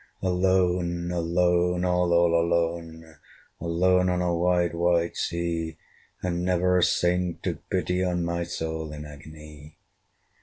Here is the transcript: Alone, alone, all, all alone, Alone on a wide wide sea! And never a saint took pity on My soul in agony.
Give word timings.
Alone, 0.23 1.11
alone, 1.11 1.85
all, 1.85 2.11
all 2.11 2.33
alone, 2.33 3.17
Alone 3.59 4.09
on 4.09 4.19
a 4.19 4.33
wide 4.35 4.73
wide 4.73 5.15
sea! 5.15 5.77
And 6.23 6.43
never 6.43 6.79
a 6.79 6.83
saint 6.83 7.43
took 7.43 7.69
pity 7.69 8.03
on 8.03 8.25
My 8.25 8.41
soul 8.43 8.93
in 8.93 9.05
agony. 9.05 9.77